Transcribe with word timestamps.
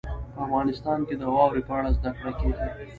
په 0.33 0.39
افغانستان 0.45 0.99
کې 1.07 1.15
د 1.17 1.23
واورې 1.33 1.61
په 1.67 1.73
اړه 1.77 1.89
زده 1.97 2.11
کړه 2.17 2.31
کېږي. 2.39 2.67